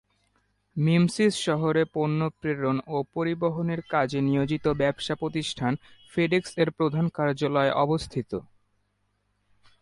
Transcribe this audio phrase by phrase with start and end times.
[0.75, 5.73] Memphis শহরে পণ্য প্রেরণ ও পরিবহনের কাজে নিয়োজিত ব্যবসা প্রতিষ্ঠান
[6.11, 8.31] ফেডেক্স-এর প্রধান কার্যালয় অবস্থিত।